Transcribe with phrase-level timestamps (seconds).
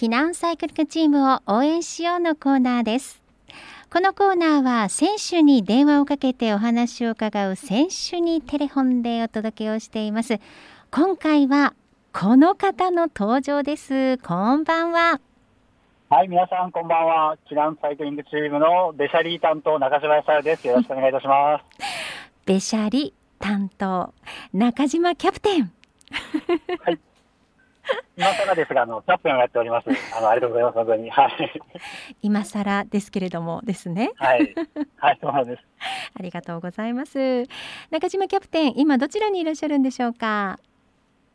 [0.00, 3.22] 避難サイクリングチームを応援しようのコーナーです
[3.92, 10.40] このコーナーは選手に電話をかけてお話を伺う選手にテレフォンでお届けをしています
[10.90, 11.74] 今回は
[12.14, 15.20] この方の登場ですこんばんは
[16.08, 17.36] はい、皆さんこんばんは。
[17.46, 20.66] キランサイクリングチームのベシャリー担当中島さです。
[20.66, 21.64] よろしくお願いいたします。
[22.46, 24.12] ベシャリ担当
[24.52, 25.70] 中島キャプテン。
[26.84, 26.98] はい。
[28.16, 29.88] 今更ですが、あのキャプテンをやっております。
[30.16, 30.74] あのありがとうございます。
[30.74, 31.10] 本当に。
[31.10, 31.62] はい。
[32.22, 34.12] 今更ですけれどもですね。
[34.16, 34.54] はい。
[34.96, 35.62] はい、そうなんです。
[36.18, 37.44] ありがとうございます。
[37.90, 40.58] 中島キャプテン、今どちらにいらっしゃるんでしょうか？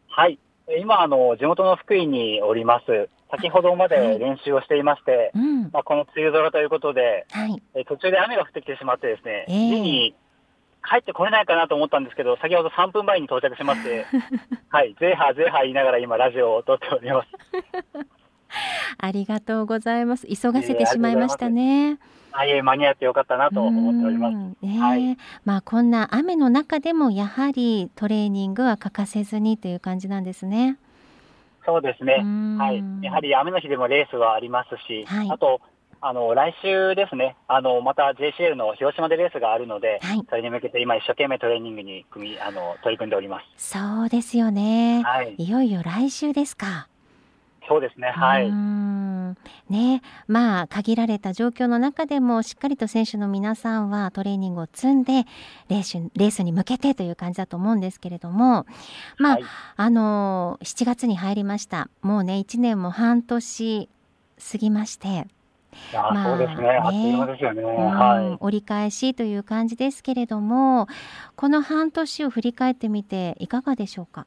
[0.08, 0.39] はい。
[0.80, 3.09] 今あの地元の福井におります。
[3.31, 10.16] 先ほどまで練習をしていまして、はいうん、まあ、この梅雨空ということで、はい、え途中で雨が降ってきてしまってですね、えー、家に
[10.89, 14.05] 帰ってこれないかなと思ったんですけど、先ほど3分前に到着しまして、
[14.70, 17.27] はい、ゼーハーゼーハー言いながら今ラジオを撮っております。
[18.98, 20.27] ありがとうございます。
[20.27, 21.99] 急がせてしまいましたね。
[22.31, 24.36] はい、間に合ってよかったなと思っております。
[24.66, 30.77] ね、はい、まあこんな雨の中でもやはりトレーニングは欠かせずにという感じなんですね。
[31.66, 32.23] そうですね。
[32.58, 32.83] はい。
[33.03, 35.61] やはり雨の日でもレースはありますし、はい、あと、
[36.02, 43.76] あの、来週ですね、あの、また JCL の広島でレースがあるので、はい、それに向けて今一生懸命トレーニングに組み、あの、取り組んでおります。
[43.76, 45.04] そうですよね。
[45.04, 45.36] はい。
[45.38, 46.88] いよいよ来週ですか。
[47.68, 48.10] そうですね。
[48.10, 48.52] はい。
[49.70, 55.26] ね、まあ限られた状況の中でもしっかりと選手の皆さんはトレーニングを積んで
[55.70, 58.66] レースレースに向けてという感じだと思うんですけれども、
[59.18, 59.44] まあ、はい、
[59.78, 61.90] あの7月に入りました。
[62.02, 63.90] もうね1年も半年
[64.52, 65.28] 過ぎまして。
[65.94, 66.70] まあ、そうですね。
[66.70, 67.64] あっという間ですよね。
[67.64, 68.38] はい。
[68.40, 70.88] 折り返しという感じですけれども、
[71.36, 74.26] この半年を振り返ってみていかがでしょうか？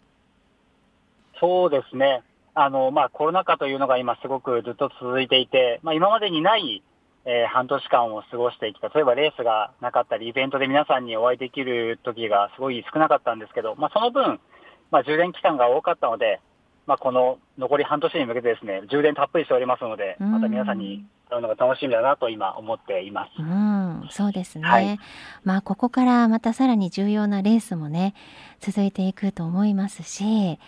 [1.41, 2.23] そうですね。
[2.55, 6.83] あの、まあ、コロナ禍というのが今すごくずっと続いていて、まあ、今までにない、
[7.25, 8.89] えー、半年間を過ごしてきた。
[8.89, 14.41] 例えばレースがなかったり、イベントで皆さんにお会いできる時がすごい少なかったんですけど、まあ、その分、
[14.91, 16.41] まあ、充電期間が多かったので、
[16.89, 23.31] まあ、この残り半年に向けてですね、充電たっぷりしておりますので、また皆さんに会うのが楽しみだなと今思っています。
[23.39, 24.67] うん、そうですね。
[24.67, 24.99] はい、
[25.45, 28.15] まあ、ここからまたさらに重要なレースもね、
[28.61, 30.59] 続いていくと思いますし、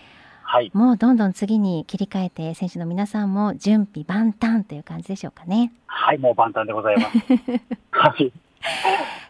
[0.43, 5.73] はい、もうどんどん次に切り替えて選手の皆さんも準備万端という感じでしょうかね。
[5.87, 7.17] はい、もう万端でございます。
[7.93, 8.31] はい。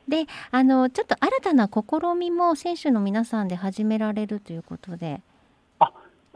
[0.09, 5.21] で、あのちょっと新たな試みも選手の皆さんで始められるということで。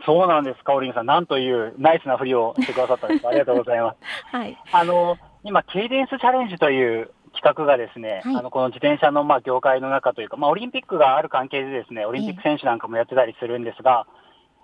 [0.04, 3.26] あ、そうなんです、かおりんさん、なんというナイスなふりをしてくださったんです。
[3.26, 3.96] ありがとうございます。
[4.36, 4.56] はい。
[4.72, 14.06] あの今ケイデンスチャレンジという企画がですね、はい、あのこの自転車のまあ業界の中というか、まあ、オリンピックがある関係でですね、オリンピック選手なんかもやってたりするんですが、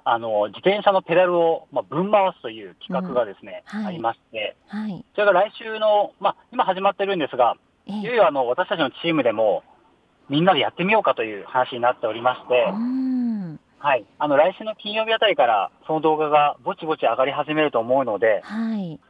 [0.04, 3.80] あの、自転車のペダルを、まあ、ぶん回すという企画がですね、うん。
[3.80, 7.56] はい、ありまして、はい、それが来週の、まあ、今始まってるんですが、
[7.86, 9.62] いよいよあの、私たちのチームでも、
[10.28, 12.72] みんなでやってみようかという話になっておりまして、
[13.80, 14.04] はい。
[14.18, 19.00] あの、来週の金曜日あたりから、その動画がぼちぼち上がり始めると思うので、はい。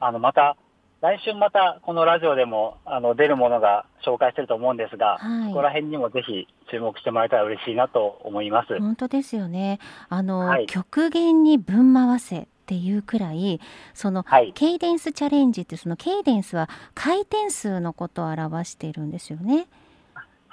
[0.00, 0.56] あの、また、
[1.00, 8.76] 来週またこのラジオでもあの出るものが紹介してると思うんですが、はい、ここら辺にもぜひ注目してもらえたら嬉しいなと思います。
[8.80, 9.78] 本当ですよね。
[10.08, 13.60] あの、はい、極限にぶん回せっていうくらい
[13.94, 19.68] その、はい、ケイデンスチャレンジってそのケイデンスは回転数のことを表しているんですよね。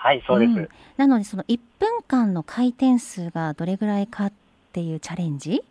[0.05, 0.51] はい、そうです。
[0.51, 4.33] うん、なのでその1分間の回転数がどれぐらいかっ
[4.71, 5.63] ていうチャレンジ？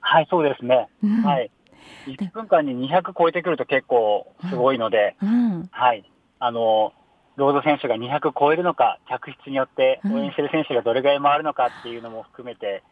[0.00, 0.88] はい、そうですね。
[1.04, 1.52] うん、はい。
[2.06, 6.04] 1分間に200超えてくると結構すごいので、うん、はい。
[6.40, 6.92] あの、
[7.36, 12.82] ロード選手が200超えるのか、客室によって応援してる選手がどれぐらい回るのかっていうのも含めて、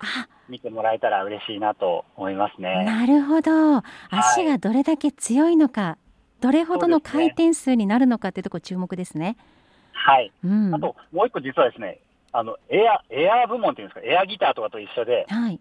[0.49, 2.85] 見てもらえたら嬉しいなと思いますね。
[2.85, 3.83] なるほど。
[4.11, 5.99] 足がどれだけ強いのか、は
[6.39, 9.37] い、どれほどの回転数になるのかっていうところ注目ですね。
[9.99, 10.33] はい。
[10.45, 11.99] うん、あと、もう一個実はですね、
[12.33, 15.61] あの、エア、エア部門っていうんですか、エアギターとかと一緒で、はい。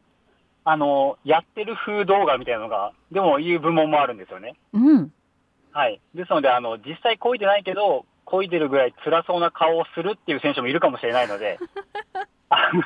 [0.63, 4.55] あの、やってる風動画みたいなのが、でもいう部門もあるんですよね。
[4.73, 5.11] うん。
[5.71, 6.01] はい。
[6.13, 11.57] ですので、あの、実際漕いでないけど、漕いでるぐらい辛そうな顔をするっていう選手もいるかもしれないので、
[12.49, 12.81] あの、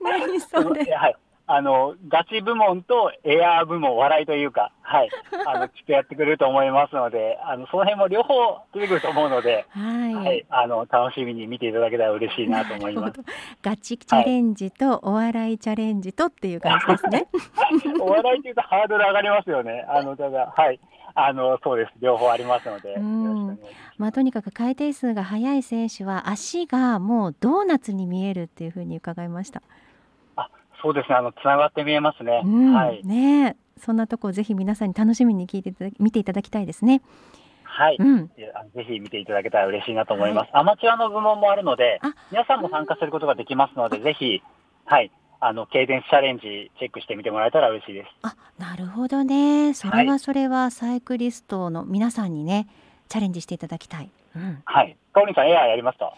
[0.00, 1.16] 何それ はい。
[1.50, 5.08] あの、ガチ部門とエアー部門、笑いというか、はい、
[5.48, 8.34] あの、きっとやってくれると思いますので、あの、その辺も両方
[8.74, 13.20] 出てくると思うので、はい、はい、あの、楽しみに見ていただけたら嬉しいなと思います。
[13.64, 17.26] ガチチャレンジとお笑いチャレンジとっていう感じですね。
[17.98, 19.86] お笑いっていうとハードル上がりますよね。
[19.88, 20.78] あの、ただ、はい。
[21.14, 21.92] あの、そうです。
[22.00, 22.96] 両方ありますので。
[23.96, 29.62] まあ、とにかく回転数が速い選手は足がもうドーナツに見えるっていうふうに伺いました。
[30.82, 32.42] そうですね、あの、つながって見えますね。
[32.44, 33.04] うん、はい。
[33.04, 37.00] ねそんなとこぜひ皆さんに楽しみに聞いて見ていただきたいですね。
[37.62, 38.32] はい、うん、ぜ
[38.84, 40.50] ひ見ていただけたら嬉しいなと思います。
[40.52, 42.00] はい、アマチュアの部門もあるので、
[42.32, 44.42] 皆さんも参加することができますので、ぜひ、
[44.84, 48.08] はい、あの、ケイデンスチャレンジチェックしてみてもらえたら嬉しいです。
[48.22, 49.74] あ、なるほどね。
[49.74, 52.66] それはそれはサイクリストの皆さんにね、
[53.08, 54.10] チャレンジしていただきたい。
[54.34, 54.96] うん、はい。
[55.12, 56.12] かおりんさん、エアーやりました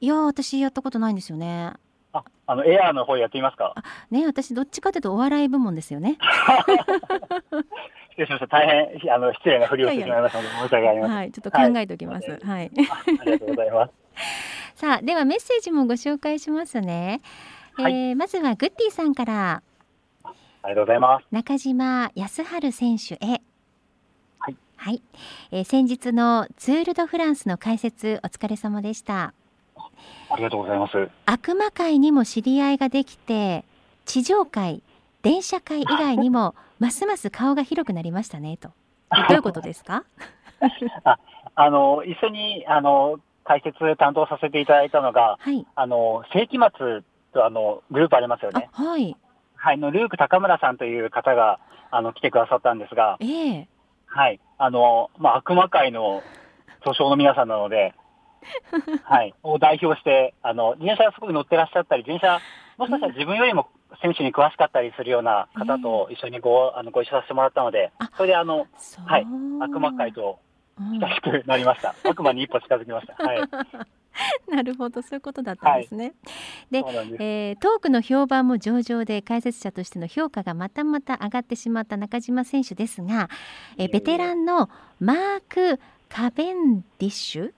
[0.00, 1.74] いや、私やったことないんですよね。
[2.12, 3.74] あ、あの、エアーの方やってみますか？
[4.10, 6.18] ね、私どっちかというとお笑い部門ですよね。
[8.10, 8.46] 失礼しました。
[8.46, 11.16] 大変、あの、失礼なふりをしてしまいましたので、申し訳ありません。
[11.16, 12.30] はい、ちょっと考えておきます。
[12.30, 12.38] はい。
[12.44, 12.70] はい、
[13.20, 13.92] ありがとうございます。
[14.76, 17.20] さあ、ではメッセージもご紹介しますね。
[17.74, 19.62] はい、えー、まずはグッディさんから
[20.24, 23.40] ありがとうございます中島康晴選手へ
[24.38, 25.02] はい、はい
[25.52, 29.32] えー、先日のツール・ド・フランスの解説お疲れ様でした
[30.30, 31.08] ありがとうございます。
[31.26, 33.64] 悪魔界にも知り合いができて
[34.04, 34.82] 地上界
[35.22, 38.70] 電車界以外にも ますます顔が広くなりましたねと。
[39.10, 40.04] どういうことですか？
[41.04, 41.18] あ
[41.54, 47.02] あの一緒にあの解説担当させていただいたのが、はい、あの世紀末
[47.32, 48.68] とあのグループありますよね。
[48.72, 49.16] はい。
[49.56, 51.60] はい、のルーク高村さんという方が
[51.90, 53.68] あの来てくださったんですが、ええ。
[54.06, 56.22] はい、あの、まあ、悪魔界の
[56.84, 57.94] 巨匠の皆さんなので、
[59.04, 62.40] はい、を代表して、あの、自転車すごく乗ってらっしゃったり、自転車、
[62.78, 63.68] もしかしたら自分よりも
[64.00, 68.66] 選手に詳しかったりするような方と一緒にご,、あのご一緒させてもらったので、それであの、
[69.06, 69.26] はい、
[69.60, 70.38] 悪魔界と
[70.78, 71.94] 親しくなりました。
[72.04, 73.14] 悪魔に一歩近づきました。
[73.22, 73.40] はい。
[74.48, 75.02] なるほど。
[75.02, 76.14] そういうことだったんですね。
[76.70, 76.84] はい、で
[77.18, 83.28] えー、トークの評判も上々で解説者としての評価がまたまた上がってしまった中島選手ですが、
[83.78, 84.68] えー、ベテランの
[85.00, 87.52] マーク・カベンディッシュ、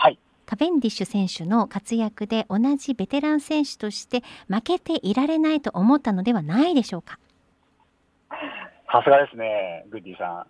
[0.00, 7.18] はい、カベンディッシュ選手の活躍で同じベテラン選手として負けていられないと思ったのではないでしょうか？
[8.92, 10.46] さすがですね、グッディさん。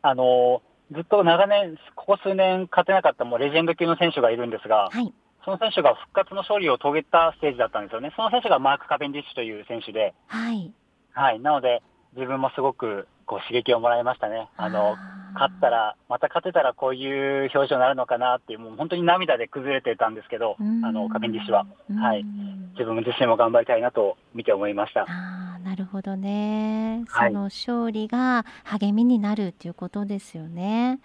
[0.00, 5.12] あのずっと長年、ここ数年勝てなかったもうレジェンド級の選手がいるんですが、はい、
[5.44, 8.10] その選手が復活の勝利を遂げたステージだったんですよね。
[8.16, 10.72] その選手がマーク・カベンディッシュという選手で、はい。
[11.12, 11.40] はい。
[11.40, 11.82] なので、
[12.16, 14.48] 自分もすごくこう刺激をもらいましたね。
[14.56, 14.96] あの、
[15.34, 21.66] 勝ったら、また勝てたらこういう表情になるのかなっていう、もう本当に涙で崩れてたんですけど、あの、カベンディッシュは。
[22.00, 22.24] はい。
[22.72, 25.04] 自分自身も頑張りたいなと見て思いました。
[25.08, 27.04] あなるほどね。
[27.08, 30.98] その勝利が励みになるっていうことですよね。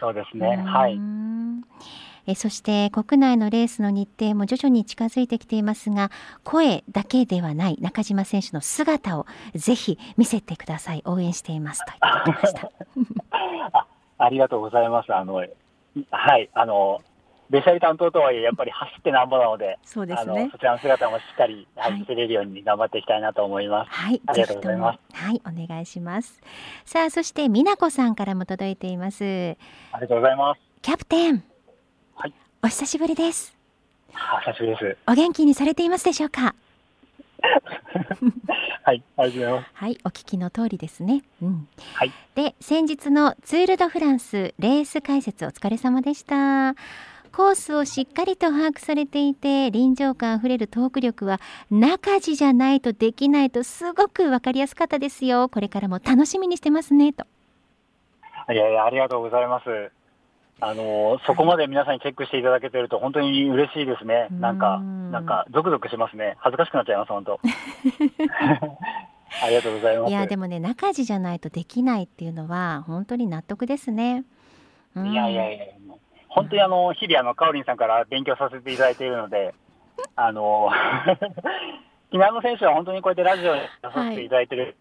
[0.00, 0.56] そうですね。
[0.56, 0.98] はい。
[2.30, 6.10] えそして国内のレースの日程も徐々に近づいてきていますが
[6.44, 11.02] 声だけではない中島選手の姿をぜひ見せてください。
[11.04, 11.84] 応援しています。
[11.84, 12.70] といただきました。
[13.78, 13.86] あ
[14.18, 15.14] ありがとうございます。
[15.14, 15.44] あのは
[16.38, 17.00] いあの
[17.50, 20.48] ベシャリ担当とはいえやっぱり走ってなんぼなのでそうですね。
[20.52, 24.98] そちらの姿もしっかり走れるように頑張っていきたいなと思います、はい、ありがとうございます。
[25.12, 26.40] はいお願いします。
[26.84, 29.56] さあそして美奈子さんからも届いています。
[29.92, 30.60] ありがとうございます。
[30.82, 31.49] キャプテン
[32.62, 33.54] お久しぶりです。
[34.44, 34.96] 久しぶりです。
[35.06, 36.54] お元気にされていますでしょうか？
[38.84, 39.70] はい、ありがとうございます。
[39.74, 41.22] はい、お聞きの通りですね。
[41.42, 41.68] うん。
[41.94, 42.12] はい。
[42.34, 46.74] で、先日のツールドフランスレース解説お疲れ様でした。
[47.32, 51.40] コースをしっかりと把握されていて臨場感あふれるトーク力は
[51.70, 57.24] 中地じゃないとできないとすごくわかりやすかったですよこれからも楽しみにしてますねと
[58.52, 59.92] いやいやありがとうございます
[60.60, 64.28] あのそこまで皆さんにチェックしていただけてると、本当に嬉しいですね。
[64.30, 66.36] なんか、なんか、ゾクゾクしますね。
[66.38, 67.40] 恥ずかしくなっちゃいます、本当。
[69.42, 70.10] ありがとうございます。
[70.10, 74.24] いや、でもね、中地じゃないとできないっていうのは、本当に納得ですね。
[74.94, 75.64] うん、いやいやいや、
[76.28, 79.54] 本当にあの、日々、あの、かおりんさんから勉強させていただいているので、
[80.16, 80.70] あの、
[82.10, 84.76] 木南選手は本当にこうやってラジオに出させていただいてる、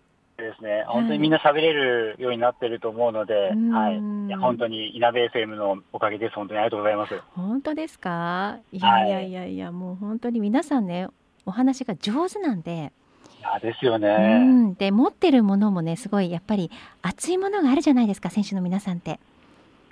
[0.90, 6.36] 本当にみんな喋れるようになってると思うので、はい、いや本当に稲部 FM のおかげです。
[6.36, 7.22] 本当にありがとうございます。
[7.36, 8.58] 本当ですか？
[8.72, 11.08] いやいやいやいや、はい、もう本当に皆さんね、
[11.46, 12.92] お話が上手なんで。
[13.40, 14.76] いやですよね。
[14.78, 16.70] で持ってるものもね、すごいやっぱり
[17.02, 19.20] 熱いものがあるじゃないですか、選手の皆さんって。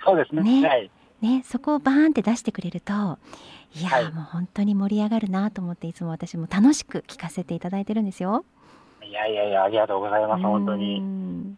[0.04, 0.42] そうですね。
[0.60, 0.90] ね、はい、
[1.22, 2.92] ねそこをバーンって出してくれると、
[3.74, 8.44] いや、はい、もう本当に盛り上がるなと思っていつも私も楽しく聞かせていただいてるんですよ。
[9.08, 11.00] いやいやいや、ありがとうございます、本当に。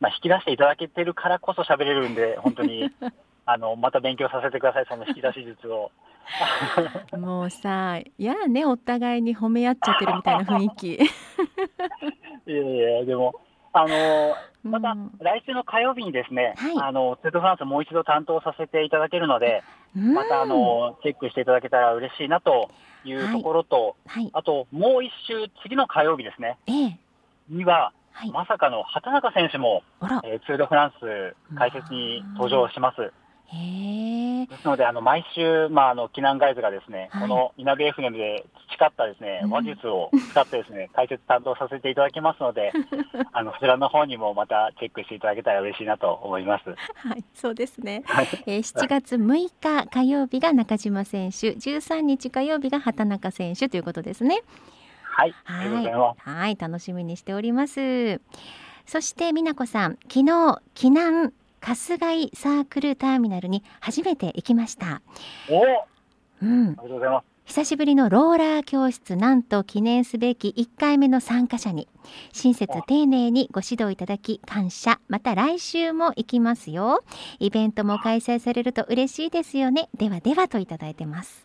[0.00, 2.90] まあ、引き出していただけてるからこそ喋れるんで、 本当に、
[3.44, 5.90] あの、また勉強させてください、その引き出し術を。
[7.18, 10.94] もうさ、いやね、お互いに褒め合っちゃってるみたいな雰囲気。
[12.46, 13.34] いやいや、でも、
[13.72, 19.62] あのまた来週の火曜日にですね、はい、あの、ツートフランスもう一度担当させていただけるので、
[19.94, 22.70] またあの、チェックしていただけたら嬉しいなと
[23.04, 26.58] いうところと、はいはい、あともう一週、次の火曜日ですね。
[26.66, 27.09] ええ
[27.50, 29.82] には、はい、まさかの畑中選手も、
[30.24, 33.12] えー、ツール・フランス解説に登場します。
[33.52, 38.46] へですので、あの毎週、まあ、あの避難ガイズがですね、はい、この稲部 FM で
[38.78, 42.72] 培ったですね、話術を使ってですね、 解説担当させていただきますので、
[43.32, 46.70] あのそちらの方にもまたチェックしていただけたら嬉しいなと思います。
[46.94, 48.04] はい、そうですね。
[48.46, 54.42] えー、7月6日火曜日が中島選手、13日火曜日が畑中選手ということですね。
[55.10, 58.20] はい、はい、はい、楽しみにしております。
[58.86, 65.02] そして美奈子さん、昨日避難春日井サークルターミナルに初めて行きました。
[65.50, 65.62] お、
[66.42, 67.30] うん、ありがとうございます。
[67.46, 71.88] 久しぶりのローラー教室なんと記念すべき1回目の参加者に
[72.32, 75.00] 親切丁寧にご指導いただき感謝。
[75.08, 77.02] また来週も行きますよ。
[77.40, 79.88] イベントも開催されると嬉しいですよね。
[79.96, 81.44] ではではといただいてます。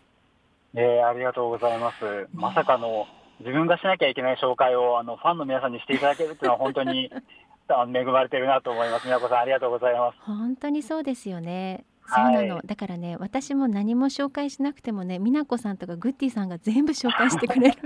[0.74, 3.06] えー、ありがとうございます、まさかの
[3.40, 7.10] 自分がしなきゃいけない紹介をあのファンの皆さんにしていただけるというのは本当に
[7.68, 9.06] 恵まれてるなと思います。
[9.06, 10.18] 宮子さんありがとうございます。
[10.22, 11.84] 本当にそうですよね。
[12.06, 17.76] そうなの、はい、だからね私も何も紹介しなくてもね美奈子さんとかグッディさんが全部紹介してくれる。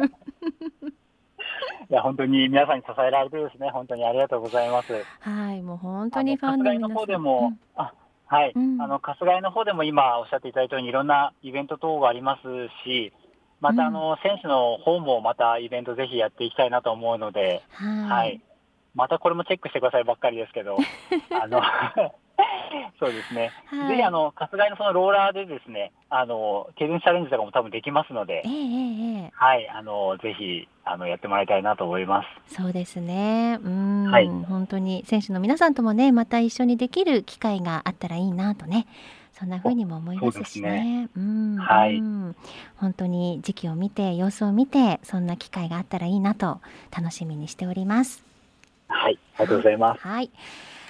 [1.91, 3.71] いや本当に皆さんに支えられてですね。
[3.71, 5.05] 本当にありがとうございます。
[5.21, 6.91] はいもう本当にファンの皆さん。
[6.93, 7.93] の方でも、うん、あ
[8.27, 12.43] はい、うん、あの春日井の方でも今おっしゃっていただいたようにいろんなイベント等があります
[12.85, 13.13] し
[13.61, 18.41] またあの、うん、選手の方もまたイベントぜひやっていきたいなと思うので、はい、
[18.95, 20.77] またこれもチェックしてくださいばっかりですけど、
[21.41, 21.63] あの
[22.99, 32.55] そうですね、はい、ぜひあの春日井のそのローラーでですね、あのケビンチャレンジとかも多分できますので、えー、はい、あのぜひあのやってもらいたいなと思います。
[32.57, 38.87] そうですね、うん、はい、本当に選手の皆さんともね、また一緒にできる機会があったらいいなとね。
[39.41, 40.71] そんな風にも思いますしね。
[40.71, 41.99] ねうん、はい、
[42.77, 46.61] 本当に時期を見て様子を見てそんな機会があったらいいなと
[46.95, 48.23] 楽しみにしております。
[48.89, 50.01] はい、ありがとうございます。
[50.03, 50.31] はい。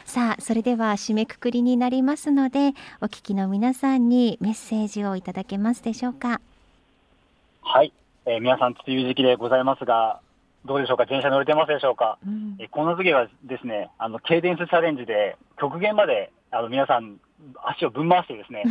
[0.04, 6.40] さあ、それでは締めくくりになりますので、お聞きの皆さんにメッセージをいただけますでしょうか。
[7.62, 7.92] はい、
[8.26, 10.18] えー、皆さん梅雨時期でございますが、
[10.64, 12.18] どうでしょうか、電車乗れてますでしょうか？
[12.26, 17.18] うん、えこの次はですね、あのケイデンスチャレンジで極限まであの皆さん
[17.64, 18.64] 足をぶん回してですね、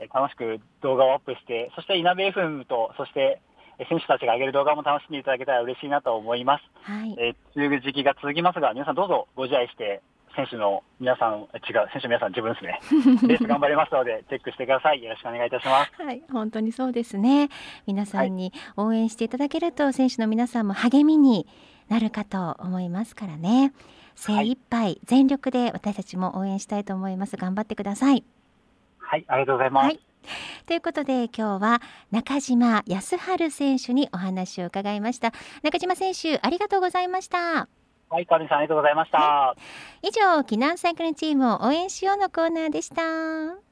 [0.00, 3.40] え楽しく動画をアップして、そして稲部 FM とそして
[3.88, 6.64] 選手たちが上げる動画も楽しんでいただけたら嬉しいなと思います。
[6.82, 7.16] はい。
[7.18, 10.02] えー、梅雨時期が続きますが、皆さんどうぞご自愛して、
[10.34, 11.48] 選手の皆さん、違う、
[11.92, 12.80] 選手の皆さん自分ですね。
[13.28, 15.02] レース頑張りますので、チェックしてください。
[15.02, 16.02] よろしくお願いいたします。
[16.02, 17.48] はい、本当にそうですね。
[17.86, 21.46] 皆さんに応援していただけると、はい、選手の皆さんも励みに
[21.88, 23.72] なるかと思いますからね。
[24.14, 27.36] 精一杯全力で私たちも応援したいと思います。
[27.36, 28.24] 頑張ってください。
[28.98, 29.84] はい、ありがとうございます。
[29.86, 30.00] はい
[30.66, 35.32] ということで今日は中島康晴選手にお話を伺いました
[35.64, 37.68] 中島選手ありがとうございました
[38.08, 39.56] はい、かおりさんありがとうございました、は
[40.02, 43.62] い、以上、避難サイクルチームを応援しようのコーナーでした。